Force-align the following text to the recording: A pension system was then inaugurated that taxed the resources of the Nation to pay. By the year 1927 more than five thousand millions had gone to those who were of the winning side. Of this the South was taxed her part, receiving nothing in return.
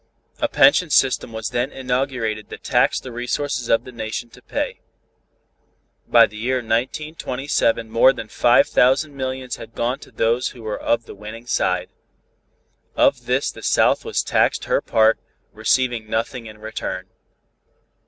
A 0.39 0.47
pension 0.47 0.89
system 0.89 1.31
was 1.31 1.49
then 1.51 1.71
inaugurated 1.71 2.49
that 2.49 2.63
taxed 2.63 3.03
the 3.03 3.11
resources 3.11 3.69
of 3.69 3.83
the 3.83 3.91
Nation 3.91 4.31
to 4.31 4.41
pay. 4.41 4.79
By 6.07 6.25
the 6.25 6.37
year 6.37 6.55
1927 6.55 7.87
more 7.87 8.11
than 8.11 8.27
five 8.27 8.67
thousand 8.67 9.15
millions 9.15 9.57
had 9.57 9.75
gone 9.75 9.99
to 9.99 10.09
those 10.09 10.47
who 10.57 10.63
were 10.63 10.79
of 10.81 11.05
the 11.05 11.13
winning 11.13 11.45
side. 11.45 11.91
Of 12.95 13.27
this 13.27 13.51
the 13.51 13.61
South 13.61 14.03
was 14.03 14.23
taxed 14.23 14.63
her 14.63 14.81
part, 14.81 15.19
receiving 15.53 16.09
nothing 16.09 16.47
in 16.47 16.57
return. 16.57 17.07